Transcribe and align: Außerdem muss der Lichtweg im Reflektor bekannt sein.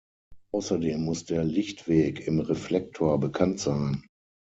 Außerdem 0.51 1.03
muss 1.05 1.25
der 1.25 1.43
Lichtweg 1.43 2.25
im 2.25 2.39
Reflektor 2.39 3.19
bekannt 3.19 3.59
sein. 3.59 4.03